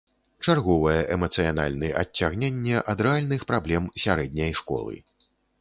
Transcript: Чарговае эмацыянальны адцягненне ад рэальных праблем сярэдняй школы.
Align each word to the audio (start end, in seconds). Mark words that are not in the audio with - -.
Чарговае 0.45 1.01
эмацыянальны 1.15 1.91
адцягненне 2.03 2.81
ад 2.95 3.07
рэальных 3.09 3.47
праблем 3.53 3.89
сярэдняй 4.07 4.51
школы. 4.63 5.03